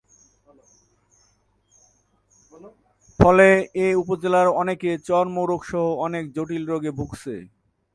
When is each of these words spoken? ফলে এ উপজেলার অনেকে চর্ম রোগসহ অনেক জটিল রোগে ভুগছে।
ফলে 3.19 3.47
এ 3.75 3.87
উপজেলার 4.01 4.47
অনেকে 4.61 4.91
চর্ম 5.07 5.35
রোগসহ 5.51 5.83
অনেক 6.05 6.23
জটিল 6.35 6.63
রোগে 6.71 6.91
ভুগছে। 6.99 7.33